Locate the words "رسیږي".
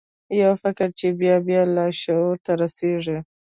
2.61-3.17